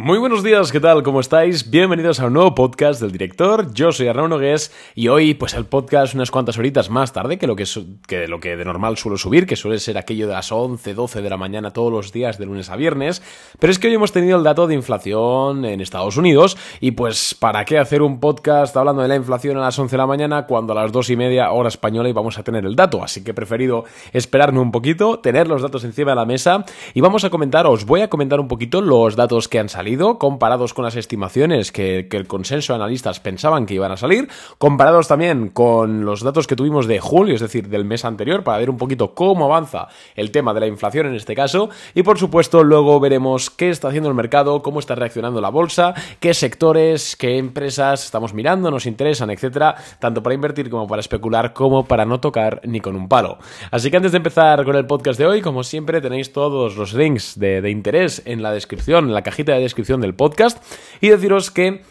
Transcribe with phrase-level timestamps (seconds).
[0.00, 1.02] Muy buenos días, ¿qué tal?
[1.02, 1.72] ¿Cómo estáis?
[1.72, 3.74] Bienvenidos a un nuevo podcast del director.
[3.74, 7.48] Yo soy Arnaud Nogués y hoy, pues el podcast unas cuantas horitas más tarde que
[7.48, 7.64] lo que,
[8.06, 11.20] que lo que de normal suelo subir, que suele ser aquello de las 11, 12
[11.20, 13.24] de la mañana todos los días de lunes a viernes.
[13.58, 17.34] Pero es que hoy hemos tenido el dato de inflación en Estados Unidos y pues
[17.34, 20.46] ¿para qué hacer un podcast hablando de la inflación a las 11 de la mañana
[20.46, 23.02] cuando a las 2 y media hora española íbamos a tener el dato?
[23.02, 27.00] Así que he preferido esperarme un poquito, tener los datos encima de la mesa y
[27.00, 30.74] vamos a comentar, os voy a comentar un poquito los datos que han salido comparados
[30.74, 35.48] con las estimaciones que, el consenso de analistas pensaban que iban a salir, comparados también
[35.48, 38.76] con los datos que tuvimos de julio, es decir, del mes anterior, para ver un
[38.76, 43.00] poquito cómo avanza el tema de la inflación en este caso, y por supuesto luego
[43.00, 48.04] veremos qué está haciendo el mercado, cómo está reaccionando la bolsa, qué sectores, qué empresas
[48.04, 52.60] estamos mirando, nos interesan, etcétera, tanto para invertir como para especular, como para no tocar
[52.64, 53.38] ni con un palo.
[53.70, 56.92] Así que antes de empezar con el podcast de hoy, como siempre, tenéis todos los
[56.92, 60.62] links de, de interés en la descripción, en la cajita de descripción del podcast
[61.00, 61.82] y deciros que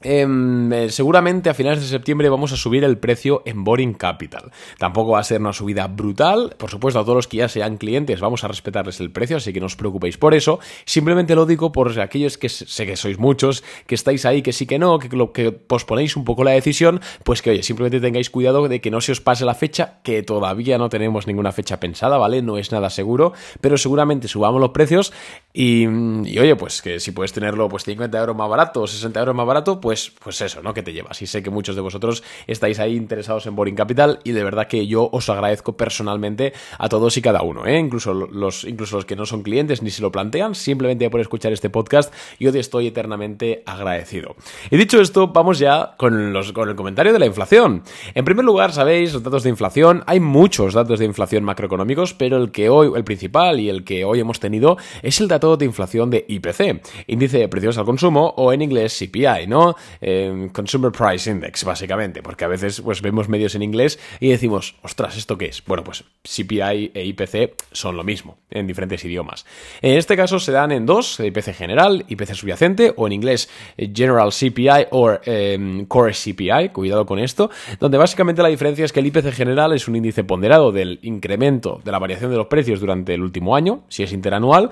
[0.00, 4.52] eh, seguramente a finales de septiembre vamos a subir el precio en Boring Capital.
[4.78, 6.54] Tampoco va a ser una subida brutal.
[6.56, 9.52] Por supuesto, a todos los que ya sean clientes vamos a respetarles el precio, así
[9.52, 10.60] que no os preocupéis por eso.
[10.84, 14.66] Simplemente lo digo por aquellos que sé que sois muchos, que estáis ahí, que sí
[14.66, 18.80] que no, que, posponéis un poco la decisión, pues que oye, simplemente tengáis cuidado de
[18.80, 22.42] que no se os pase la fecha, que todavía no tenemos ninguna fecha pensada, ¿vale?
[22.42, 25.12] No es nada seguro, pero seguramente subamos los precios
[25.52, 29.18] y, y oye, pues que si puedes tenerlo pues 50 euros más barato o 60
[29.20, 30.74] euros más barato, pues pues, pues eso, ¿no?
[30.74, 31.22] Que te llevas.
[31.22, 34.66] Y sé que muchos de vosotros estáis ahí interesados en Boring Capital y de verdad
[34.66, 37.78] que yo os agradezco personalmente a todos y cada uno, ¿eh?
[37.78, 41.54] Incluso los, incluso los que no son clientes ni se lo plantean, simplemente por escuchar
[41.54, 44.36] este podcast, yo te estoy eternamente agradecido.
[44.70, 47.82] Y dicho esto, vamos ya con, los, con el comentario de la inflación.
[48.14, 52.36] En primer lugar, sabéis, los datos de inflación, hay muchos datos de inflación macroeconómicos, pero
[52.36, 55.64] el que hoy, el principal y el que hoy hemos tenido es el dato de
[55.64, 59.77] inflación de IPC, índice de precios al consumo o en inglés CPI, ¿no?
[60.00, 64.76] Em, Consumer Price Index, básicamente, porque a veces pues, vemos medios en inglés y decimos,
[64.82, 65.62] ostras, ¿esto qué es?
[65.64, 69.46] Bueno, pues CPI e IPC son lo mismo, en diferentes idiomas.
[69.82, 74.30] En este caso se dan en dos, IPC general, IPC subyacente, o en inglés General
[74.30, 77.50] CPI o em, Core CPI, cuidado con esto,
[77.80, 81.80] donde básicamente la diferencia es que el IPC general es un índice ponderado del incremento
[81.84, 84.70] de la variación de los precios durante el último año, si es interanual,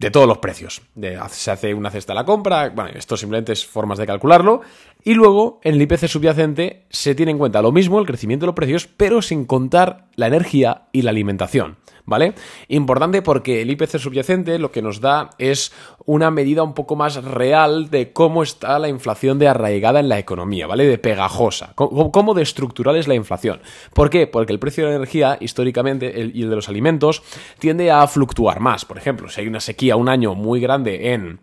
[0.00, 0.80] de todos los precios.
[1.28, 4.62] se hace una cesta a la compra, bueno, esto simplemente es formas de calcularlo.
[5.04, 8.48] Y luego, en el IPC subyacente se tiene en cuenta lo mismo, el crecimiento de
[8.48, 11.78] los precios, pero sin contar la energía y la alimentación.
[12.10, 12.34] ¿vale?
[12.68, 15.72] Importante porque el IPC subyacente lo que nos da es
[16.04, 20.18] una medida un poco más real de cómo está la inflación de arraigada en la
[20.18, 20.86] economía, ¿vale?
[20.86, 23.60] De pegajosa, cómo de estructural es la inflación.
[23.94, 24.26] ¿Por qué?
[24.26, 27.22] Porque el precio de la energía, históricamente, y el de los alimentos,
[27.60, 28.84] tiende a fluctuar más.
[28.84, 31.40] Por ejemplo, si hay una sequía un año muy grande en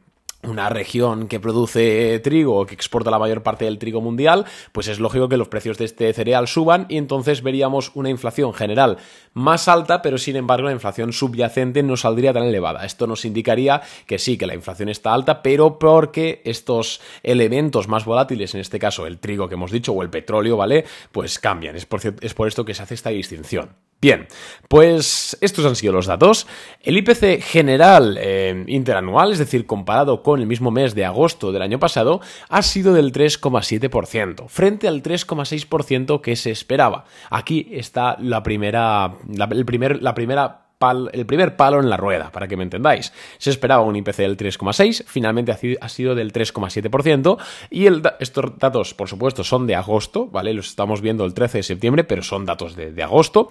[0.47, 4.87] una región que produce trigo o que exporta la mayor parte del trigo mundial, pues
[4.87, 8.97] es lógico que los precios de este cereal suban y entonces veríamos una inflación general
[9.33, 12.85] más alta, pero sin embargo la inflación subyacente no saldría tan elevada.
[12.85, 18.05] Esto nos indicaría que sí, que la inflación está alta, pero porque estos elementos más
[18.05, 20.85] volátiles, en este caso el trigo que hemos dicho o el petróleo, ¿vale?
[21.11, 21.75] Pues cambian.
[21.75, 23.86] Es por, es por esto que se hace esta distinción.
[23.99, 24.27] Bien,
[24.67, 26.45] pues estos han sido los datos.
[26.81, 31.63] El IPC general eh, interanual, es decir, comparado con el mismo mes de agosto del
[31.63, 37.05] año pasado, ha sido del 3,7%, frente al 3,6% que se esperaba.
[37.31, 39.17] Aquí está la primera,
[39.49, 40.66] el primer, la primera
[41.11, 43.11] el primer palo en la rueda, para que me entendáis.
[43.39, 45.51] Se esperaba un IPC del 3,6, finalmente
[45.81, 47.37] ha sido del 3,7%,
[47.71, 47.87] y
[48.19, 50.53] estos datos, por supuesto, son de agosto, ¿vale?
[50.53, 53.49] Los estamos viendo el 13 de septiembre, pero son datos de, agosto,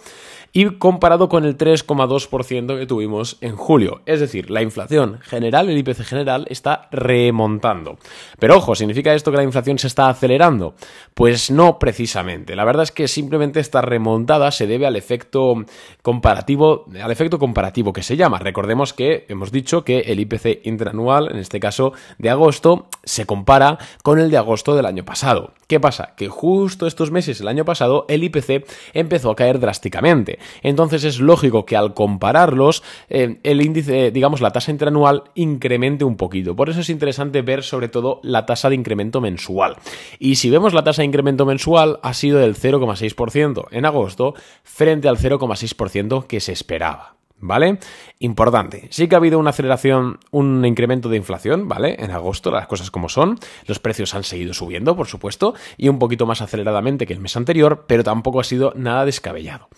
[0.53, 4.03] y comparado con el 3,2% que tuvimos en julio.
[4.07, 7.99] Es decir, la inflación general, el IPC general, está remontando.
[8.39, 10.75] Pero ojo, ¿significa esto que la inflación se está acelerando?
[11.15, 12.55] Pues no precisamente.
[12.55, 15.65] La verdad es que simplemente esta remontada se debe al efecto
[16.03, 18.39] comparativo, al efecto comparativo que se llama.
[18.39, 23.79] Recordemos que hemos dicho que el IPC interanual, en este caso de agosto, se compara
[24.03, 25.55] con el de agosto del año pasado.
[25.67, 26.15] ¿Qué pasa?
[26.17, 30.39] Que justo estos meses el año pasado el IPC empezó a caer drásticamente.
[30.63, 36.17] Entonces es lógico que al compararlos eh, el índice, digamos la tasa interanual incremente un
[36.17, 36.55] poquito.
[36.55, 39.77] Por eso es interesante ver sobre todo la tasa de incremento mensual.
[40.19, 45.09] Y si vemos la tasa de incremento mensual ha sido del 0,6% en agosto frente
[45.09, 47.06] al 0,6% que se esperaba.
[47.39, 47.79] ¿Vale?
[48.19, 48.89] Importante.
[48.91, 51.97] Sí que ha habido una aceleración, un incremento de inflación, ¿vale?
[51.99, 53.39] En agosto, las cosas como son.
[53.67, 57.37] Los precios han seguido subiendo, por supuesto, y un poquito más aceleradamente que el mes
[57.37, 59.69] anterior, pero tampoco ha sido nada descabellado.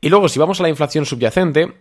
[0.00, 1.74] Y luego, si vamos a la inflación subyacente,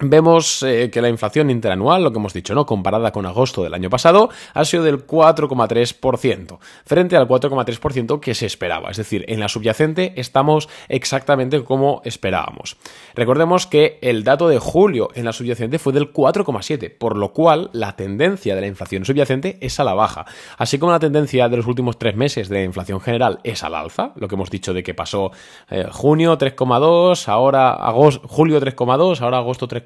[0.00, 2.66] Vemos eh, que la inflación interanual, lo que hemos dicho, ¿no?
[2.66, 8.46] Comparada con agosto del año pasado, ha sido del 4,3%, frente al 4,3% que se
[8.46, 8.90] esperaba.
[8.90, 12.76] Es decir, en la subyacente estamos exactamente como esperábamos.
[13.14, 17.70] Recordemos que el dato de julio en la subyacente fue del 4,7%, por lo cual
[17.72, 20.26] la tendencia de la inflación subyacente es a la baja.
[20.58, 23.76] Así como la tendencia de los últimos tres meses de la inflación general es al
[23.76, 25.30] alza, lo que hemos dicho de que pasó
[25.70, 29.83] eh, junio 3,2, ahora agosto, julio 3,2, ahora agosto 3,2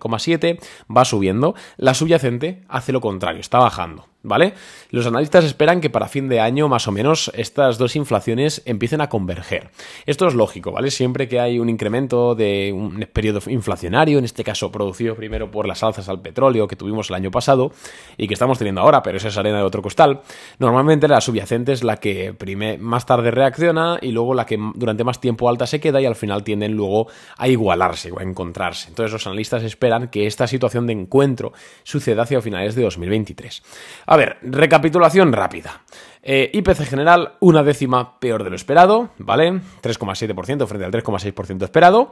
[0.95, 4.07] va subiendo, la subyacente hace lo contrario, está bajando.
[4.29, 4.55] ¿Vale?
[4.91, 9.01] Los analistas esperan que para fin de año, más o menos, estas dos inflaciones empiecen
[9.01, 9.71] a converger.
[10.07, 10.91] Esto es lógico, ¿vale?
[10.91, 15.67] Siempre que hay un incremento de un periodo inflacionario, en este caso producido primero por
[15.67, 17.73] las alzas al petróleo que tuvimos el año pasado
[18.17, 20.21] y que estamos teniendo ahora, pero esa es arena de otro costal,
[20.59, 22.35] normalmente la subyacente es la que
[22.79, 26.17] más tarde reacciona y luego la que durante más tiempo alta se queda y al
[26.17, 28.89] final tienden luego a igualarse o a encontrarse.
[28.89, 31.53] Entonces los analistas esperan que esta situación de encuentro
[31.83, 33.63] suceda hacia finales de 2023.
[34.07, 35.82] A ver, recapitulación rápida.
[36.23, 39.61] Eh, IPC general, una décima peor de lo esperado, ¿vale?
[39.82, 42.11] 3,7% frente al 3,6% esperado.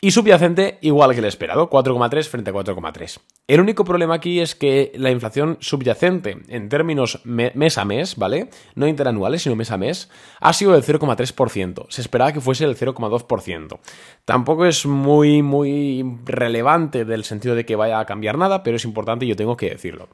[0.00, 3.20] Y subyacente igual que el esperado, 4,3 frente a 4,3.
[3.46, 8.48] El único problema aquí es que la inflación subyacente en términos mes a mes, ¿vale?
[8.74, 10.08] No interanuales, sino mes a mes,
[10.40, 11.86] ha sido del 0,3%.
[11.90, 13.80] Se esperaba que fuese del 0,2%.
[14.24, 18.84] Tampoco es muy, muy relevante del sentido de que vaya a cambiar nada, pero es
[18.84, 20.08] importante y yo tengo que decirlo.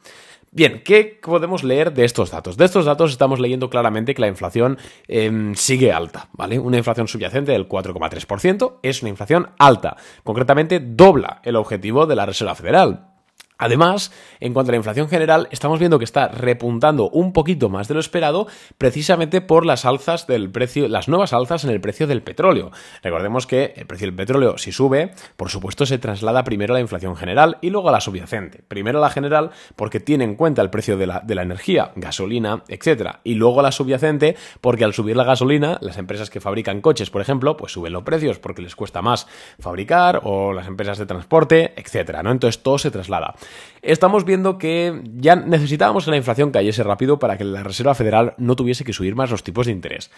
[0.57, 2.57] Bien, ¿qué podemos leer de estos datos?
[2.57, 4.79] De estos datos estamos leyendo claramente que la inflación
[5.09, 6.61] em, sigue alta, ¿vale?
[6.61, 12.27] Una inflación subyacente del 4,3% es una inflación alta, concretamente dobla el objetivo de la
[12.27, 13.14] Reserva Federal.
[13.57, 14.11] Además,
[14.41, 17.95] en cuanto a la inflación general, estamos viendo que está repuntando un poquito más de
[17.95, 18.49] lo esperado
[18.79, 22.73] precisamente por las alzas del precio, las nuevas alzas en el precio del petróleo.
[23.03, 26.81] Recordemos que el precio del petróleo, si sube, por supuesto se traslada primero a la
[26.81, 28.65] inflación general y luego a la subyacente.
[28.67, 31.93] Primero a la general porque tiene en cuenta el precio de la, de la energía,
[31.95, 33.19] gasolina, etc.
[33.23, 37.09] Y luego a la subyacente porque al subir la gasolina, las empresas que fabrican coches,
[37.09, 39.29] por ejemplo, pues suben los precios porque les cuesta más
[39.61, 42.21] fabricar o las empresas de transporte, etc.
[42.25, 42.33] ¿no?
[42.33, 43.37] Entonces todo se traslada
[43.85, 48.35] estamos viendo que ya necesitábamos que la inflación cayese rápido para que la Reserva Federal
[48.39, 50.11] no tuviese que subir más los tipos de interés.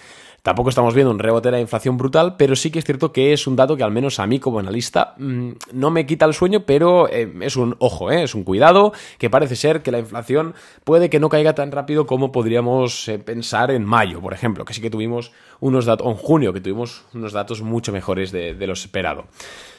[0.42, 3.32] Tampoco estamos viendo un rebote de la inflación brutal, pero sí que es cierto que
[3.32, 6.34] es un dato que al menos a mí como analista mm, no me quita el
[6.34, 9.98] sueño, pero eh, es un ojo, eh, es un cuidado, que parece ser que la
[9.98, 14.64] inflación puede que no caiga tan rápido como podríamos eh, pensar en mayo, por ejemplo,
[14.64, 18.54] que sí que tuvimos unos datos, en junio, que tuvimos unos datos mucho mejores de,
[18.54, 19.24] de lo esperado.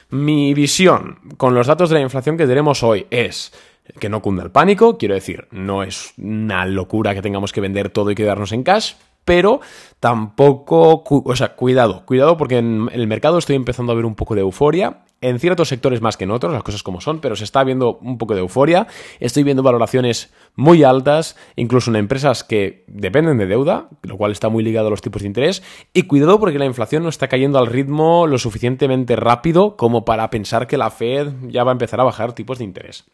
[0.09, 3.51] Mi visión con los datos de la inflación que tenemos hoy es
[3.99, 7.89] que no cunda el pánico, quiero decir, no es una locura que tengamos que vender
[7.89, 8.93] todo y quedarnos en cash,
[9.25, 9.59] pero
[9.99, 14.35] tampoco, o sea, cuidado, cuidado porque en el mercado estoy empezando a ver un poco
[14.35, 17.43] de euforia en ciertos sectores más que en otros, las cosas como son, pero se
[17.43, 18.87] está viendo un poco de euforia.
[19.19, 24.49] Estoy viendo valoraciones muy altas, incluso en empresas que dependen de deuda, lo cual está
[24.49, 25.63] muy ligado a los tipos de interés.
[25.93, 30.29] Y cuidado porque la inflación no está cayendo al ritmo lo suficientemente rápido como para
[30.29, 33.05] pensar que la Fed ya va a empezar a bajar tipos de interés.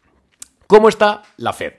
[0.66, 1.74] ¿Cómo está la Fed?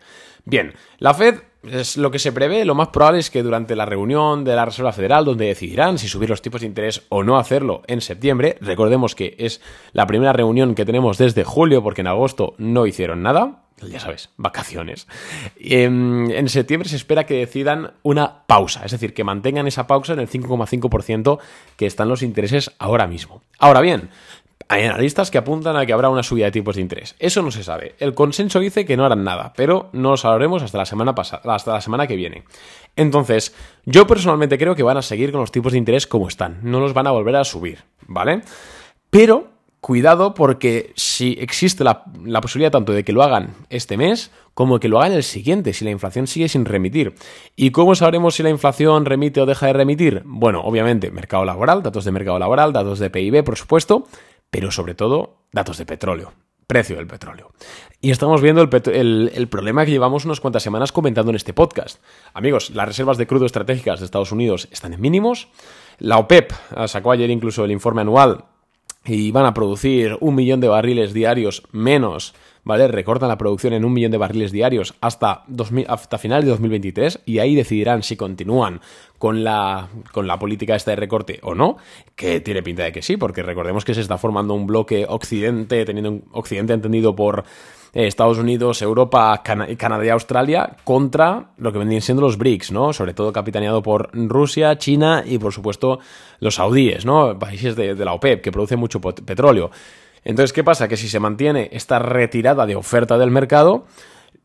[0.45, 1.42] Bien, la Fed
[1.72, 4.66] es lo que se prevé, lo más probable es que durante la reunión de la
[4.66, 8.58] Reserva Federal, donde decidirán si subir los tipos de interés o no hacerlo en septiembre,
[8.62, 9.62] recordemos que es
[9.94, 14.30] la primera reunión que tenemos desde julio, porque en agosto no hicieron nada, ya sabes,
[14.38, 15.08] vacaciones.
[15.58, 20.14] En, en, septiembre se espera que decidan una pausa, es decir, que mantengan esa pausa
[20.14, 21.40] en el 5,5%
[21.76, 23.42] que están los intereses ahora mismo.
[23.60, 24.10] Ahora bien,
[24.68, 27.16] hay analistas que apuntan a que habrá una subida de tipos de interés.
[27.19, 27.95] Eso no se sabe.
[28.00, 31.54] El consenso dice que no harán nada, pero no lo sabremos hasta la semana pasada,
[31.54, 32.44] hasta la semana que viene.
[32.95, 33.54] Entonces,
[33.86, 36.60] yo personalmente creo que van a seguir con los tipos de interés como están.
[36.64, 38.42] No los van a volver a subir, ¿vale?
[39.10, 39.56] Pero
[39.86, 42.04] cuidado porque si existe la,
[42.42, 45.86] posibilidad tanto de que lo hagan este mes como que lo hagan el siguiente, si
[45.86, 47.14] la inflación sigue sin remitir.
[47.56, 50.24] ¿Y cómo sabremos si la inflación remite o deja de remitir?
[50.26, 54.07] Bueno, obviamente, mercado laboral, datos de mercado laboral, datos de PIB, por supuesto,
[54.56, 56.31] pero sobre todo datos de petróleo
[56.66, 57.52] precio del petróleo.
[58.00, 62.02] Y estamos viendo el, problema que llevamos unas cuantas semanas comentando en este podcast.
[62.33, 65.50] Amigos, las reservas de crudo estratégicas de Estados Unidos están en mínimos.
[66.00, 66.54] La OPEP
[66.88, 68.45] sacó ayer incluso el informe anual
[69.04, 72.33] y van a producir un millón de barriles diarios menos
[72.66, 72.88] ¿vale?
[72.90, 77.22] Recortan la producción en un millón de barriles diarios hasta, 2000, hasta finales de 2023
[77.26, 78.81] y ahí decidirán si continúan
[79.18, 81.78] con la, con la política esta de recorte o no,
[82.16, 85.86] que tiene pinta de que sí, porque recordemos que se está formando un bloque occidente,
[85.86, 87.45] teniendo un occidente entendido por
[87.94, 92.92] eh, Estados Unidos, Europa, Canadá y Australia contra lo que vendrían siendo los BRICS, ¿no?
[92.92, 96.00] Sobre todo capitaneado por Rusia, China y por supuesto
[96.40, 97.38] los saudíes, ¿no?
[97.40, 99.72] Países de, de la OPEP que producen mucho petróleo.
[100.26, 100.90] Entonces, ¿qué pasa?
[100.90, 103.86] Que si se mantiene esta retirada de oferta del mercado,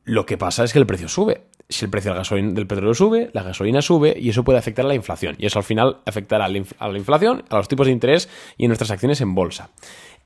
[0.04, 1.46] lo que pasa es que el precio sube.
[1.68, 4.94] Si el precio del, petróleo sube, la gasolina sube y eso puede afectar a la
[4.94, 5.36] inflación.
[5.38, 6.48] Y eso al final afectará a
[6.88, 9.70] la inflación, a los tipos de interés y a nuestras acciones en bolsa.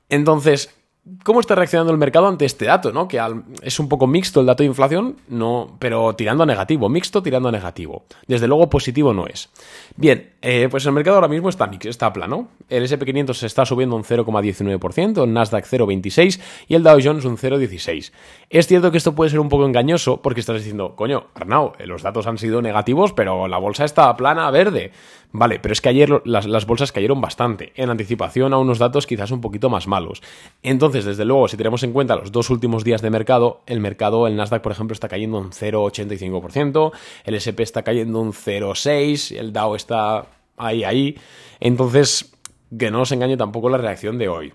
[0.09, 0.75] Entonces,
[1.23, 2.91] ¿Cómo está reaccionando el mercado ante este dato?
[2.91, 3.07] ¿no?
[3.07, 3.21] Que
[3.61, 7.49] es un poco mixto el dato de inflación, no, pero tirando a negativo, mixto tirando
[7.49, 8.05] a negativo.
[8.27, 9.51] Desde luego positivo no es.
[9.95, 12.47] Bien, eh, pues el mercado ahora mismo está, está plano.
[12.69, 17.37] El SP500 se está subiendo un 0,19%, el Nasdaq 0,26% y el Dow Jones un
[17.37, 18.11] 0,16%.
[18.49, 21.85] Es cierto que esto puede ser un poco engañoso porque estás diciendo, coño, Arnau, eh,
[21.85, 24.91] los datos han sido negativos, pero la bolsa está plana verde.
[25.37, 29.31] Vale, pero es que ayer las, bolsas cayeron bastante, en anticipación a unos datos quizás
[29.31, 30.23] un poquito más malos.
[30.63, 34.27] Entonces, desde luego, si tenemos en cuenta los dos últimos días de mercado, el mercado,
[34.27, 36.93] el Nasdaq, por ejemplo, está cayendo un 0,85%,
[37.25, 40.25] el SP está cayendo un 0,6%, el Dow está
[40.55, 41.17] ahí, ahí.
[41.59, 42.33] Entonces,
[42.79, 44.53] que no nos engañe tampoco la reacción de hoy.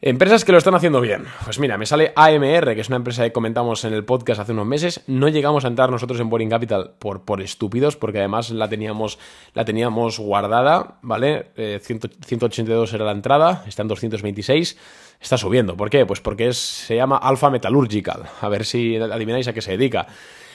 [0.00, 1.24] Empresas que lo están haciendo bien.
[1.44, 4.52] Pues mira, me sale AMR, que es una empresa que comentamos en el podcast hace
[4.52, 5.02] unos meses.
[5.08, 9.18] No llegamos a entrar nosotros en Boring Capital por, por estúpidos, porque además la teníamos,
[9.54, 11.46] la teníamos guardada, ¿vale?
[11.80, 14.78] 182 eh, era la entrada, está en 226.
[15.20, 15.76] Está subiendo.
[15.76, 16.06] ¿Por qué?
[16.06, 18.22] Pues porque se llama Alpha Metallurgical.
[18.40, 20.06] A ver si adivináis a qué se dedica.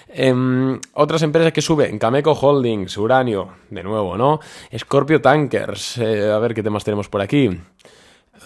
[0.08, 4.40] Em, otras empresas que suben, Cameco Holdings, Uranio, de nuevo, ¿no?
[4.78, 7.50] Scorpio Tankers, eh, a ver qué temas tenemos por aquí.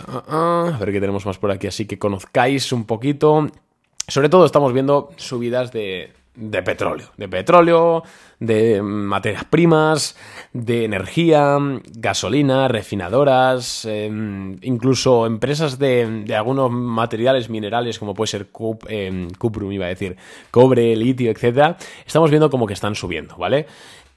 [0.07, 3.47] Ah, ah, a ver qué tenemos más por aquí, así que conozcáis un poquito.
[4.07, 8.03] Sobre todo estamos viendo subidas de, de petróleo, de petróleo,
[8.39, 10.15] de materias primas,
[10.53, 11.57] de energía,
[11.95, 18.47] gasolina, refinadoras, em, incluso empresas de, de, algunos materiales minerales como puede ser
[18.87, 20.15] eh, cuprum, iba a decir,
[20.51, 21.75] cobre, litio, etcétera.
[22.05, 23.65] Estamos viendo como que están subiendo, ¿vale?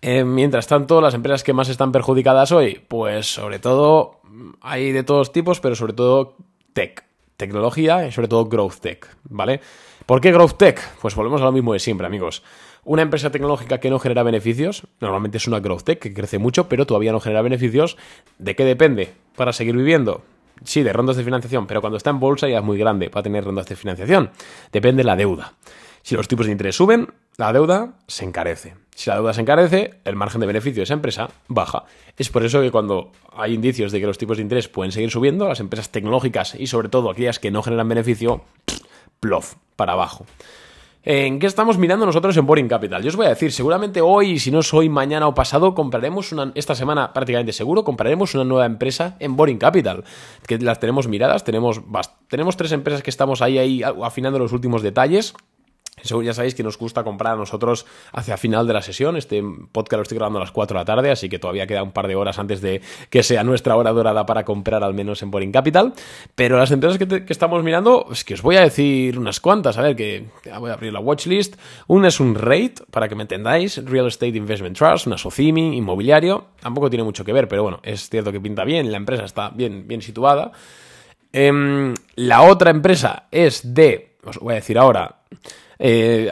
[0.02, 4.20] Eh, mientras tanto, las empresas que más están perjudicadas hoy, pues sobre todo
[4.60, 6.36] hay de todos tipos, pero sobre todo
[6.72, 7.04] tech,
[7.36, 9.60] tecnología y sobre todo growth tech, ¿vale?
[10.06, 10.80] ¿Por qué growth tech?
[11.00, 12.42] Pues volvemos a lo mismo de siempre, amigos.
[12.82, 16.68] Una empresa tecnológica que no genera beneficios, normalmente es una growth tech que crece mucho,
[16.68, 17.98] pero todavía no genera beneficios.
[18.38, 19.12] ¿De qué depende?
[19.36, 20.22] Para seguir viviendo.
[20.64, 23.22] Sí, de rondas de financiación, pero cuando está en bolsa ya es muy grande para
[23.22, 24.30] tener rondas de financiación.
[24.72, 25.54] Depende de la deuda.
[26.02, 28.74] Si los tipos de interés suben, la deuda se encarece.
[28.94, 31.84] Si la deuda se encarece, el margen de beneficio de esa empresa baja.
[32.16, 35.10] Es por eso que cuando hay indicios de que los tipos de interés pueden seguir
[35.10, 38.42] subiendo, las empresas tecnológicas y sobre todo aquellas que no generan beneficio,
[39.20, 40.26] plof, para abajo.
[41.02, 43.02] ¿En qué estamos mirando nosotros en Boring Capital?
[43.02, 46.30] Yo os voy a decir, seguramente hoy, si no es hoy, mañana o pasado, compraremos
[46.32, 50.04] una, esta semana prácticamente seguro, compraremos una nueva empresa en Boring Capital,
[50.46, 51.80] que las tenemos miradas, tenemos,
[52.28, 55.32] tenemos tres empresas que estamos ahí, ahí afinando los últimos detalles,
[56.02, 59.16] ya sabéis que nos gusta comprar a nosotros hacia final de la sesión.
[59.16, 59.42] Este
[59.72, 61.92] podcast lo estoy grabando a las 4 de la tarde, así que todavía queda un
[61.92, 62.80] par de horas antes de
[63.10, 65.92] que sea nuestra hora dorada para comprar al menos en Boring Capital.
[66.34, 69.78] Pero las empresas que, estamos mirando, es que os voy a decir unas cuantas.
[69.78, 70.26] A ver, que
[70.58, 71.56] voy a abrir la watchlist.
[71.86, 76.46] Una es un RATE, para que me entendáis, Real Estate Investment Trust, una SOCIMI, inmobiliario.
[76.60, 79.50] Tampoco tiene mucho que ver, pero bueno, es cierto que pinta bien, la empresa está
[79.50, 80.52] bien, bien situada.
[81.32, 85.20] Em, la otra empresa es de, os voy a decir ahora,
[85.80, 86.30] eh,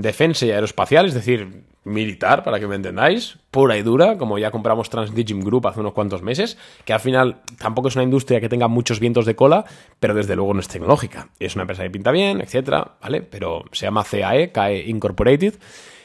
[0.00, 4.50] defensa y aeroespacial, es decir, militar, para que me entendáis, pura y dura, como ya
[4.50, 8.48] compramos Transdigim Group hace unos cuantos meses, que al final tampoco es una industria que
[8.48, 9.64] tenga muchos vientos de cola,
[9.98, 11.28] pero desde luego no es tecnológica.
[11.40, 13.22] Es una empresa que pinta bien, etcétera, ¿vale?
[13.22, 15.54] Pero se llama CAE, CAE Incorporated.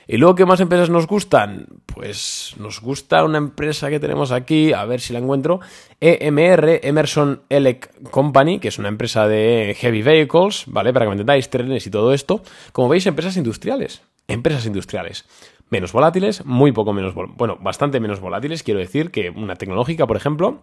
[0.09, 1.67] Y luego, ¿qué más empresas nos gustan?
[1.85, 5.59] Pues nos gusta una empresa que tenemos aquí, a ver si la encuentro,
[5.99, 10.93] EMR, Emerson Elec Company, que es una empresa de heavy vehicles, ¿vale?
[10.93, 12.41] Para que me entendáis, trenes y todo esto.
[12.71, 14.01] Como veis, empresas industriales.
[14.29, 15.25] Empresas industriales.
[15.69, 20.15] Menos volátiles, muy poco menos, bueno, bastante menos volátiles, quiero decir, que una tecnológica, por
[20.15, 20.61] ejemplo,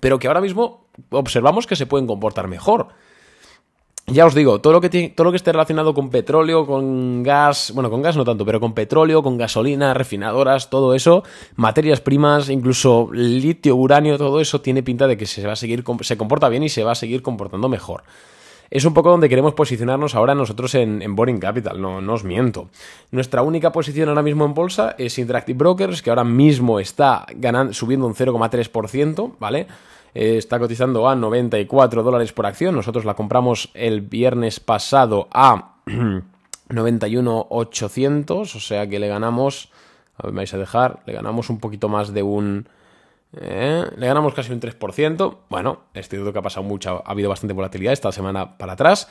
[0.00, 2.88] pero que ahora mismo observamos que se pueden comportar mejor.
[4.08, 7.72] Ya os digo, todo lo, que todo lo que esté relacionado con petróleo, con gas,
[7.74, 11.24] bueno, con gas no tanto, pero con petróleo, con gasolina, refinadoras, todo eso,
[11.56, 15.82] materias primas, incluso litio, uranio, todo eso tiene pinta de que se va a seguir,
[16.02, 18.04] se comporta bien y se va a seguir comportando mejor.
[18.70, 22.68] Es un poco donde queremos posicionarnos ahora nosotros en, Boring Capital, no, no os miento.
[23.10, 27.72] Nuestra única posición ahora mismo en bolsa es Interactive Brokers, que ahora mismo está ganando,
[27.72, 29.66] subiendo un 0,3%, ¿vale?
[30.18, 32.74] Está cotizando a 94 dólares por acción.
[32.74, 35.74] Nosotros la compramos el viernes pasado a
[36.70, 39.70] 91,800, o sea que le ganamos,
[40.16, 42.66] a ver, me vais a dejar, le ganamos un poquito más de un...
[43.38, 45.36] Eh, le ganamos casi un 3%.
[45.50, 49.10] Bueno, es cierto que ha pasado mucho, ha habido bastante volatilidad esta semana para atrás.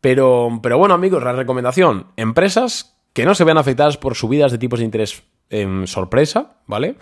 [0.00, 4.56] Pero, pero bueno, amigos, la recomendación, empresas que no se vean afectadas por subidas de
[4.56, 6.96] tipos de interés em, sorpresa, ¿vale?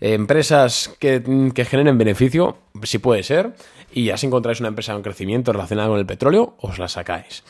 [0.00, 1.22] Empresas que,
[1.54, 3.54] que generen beneficio, si puede ser,
[3.92, 7.42] y ya si encontráis una empresa en crecimiento relacionada con el petróleo, os la sacáis.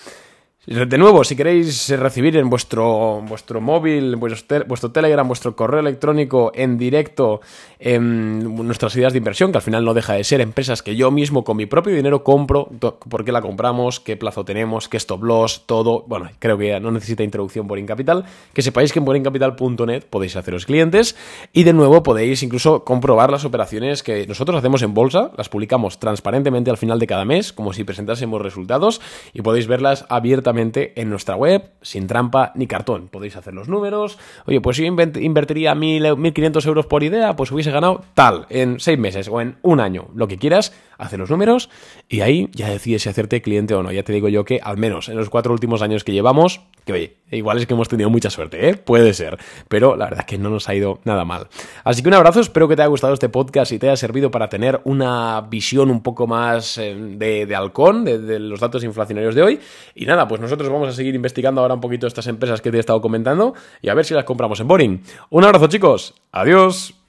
[0.66, 6.50] De nuevo, si queréis recibir en vuestro, vuestro móvil, vuestro, vuestro Telegram, vuestro correo electrónico
[6.56, 7.40] en directo
[7.78, 11.12] en nuestras ideas de inversión, que al final no deja de ser empresas que yo
[11.12, 12.68] mismo con mi propio dinero compro,
[13.08, 16.02] por qué la compramos, qué plazo tenemos, qué stop loss, todo.
[16.08, 18.25] Bueno, creo que ya no necesita introducción por Incapital.
[18.52, 21.14] Que sepáis que en borincapital.net podéis haceros clientes
[21.52, 26.00] y de nuevo podéis incluso comprobar las operaciones que nosotros hacemos en bolsa, las publicamos
[26.00, 29.00] transparentemente al final de cada mes, como si presentásemos resultados
[29.32, 33.08] y podéis verlas abiertamente en nuestra web, sin trampa ni cartón.
[33.08, 34.18] Podéis hacer los números.
[34.46, 38.98] Oye, pues si yo invertiría 1.500 euros por idea, pues hubiese ganado tal en seis
[38.98, 41.70] meses o en un año, lo que quieras, hace los números
[42.08, 43.92] y ahí ya decides si hacerte cliente o no.
[43.92, 46.92] Ya te digo yo que al menos en los cuatro últimos años que llevamos, que
[46.92, 48.76] oye, igual es que hemos tenido mucha suerte, ¿eh?
[48.76, 49.38] Puede ser,
[49.68, 51.48] pero la verdad es que no nos ha ido nada mal.
[51.84, 54.30] Así que un abrazo, espero que te haya gustado este podcast y te haya servido
[54.30, 59.34] para tener una visión un poco más eh, de, halcón de, de, los datos inflacionarios
[59.34, 59.60] de hoy.
[59.94, 62.76] Y nada, pues nosotros vamos a seguir investigando ahora un poquito estas empresas que te
[62.76, 65.02] he estado comentando y a ver si las compramos en Boring.
[65.30, 67.05] Un abrazo chicos, adiós.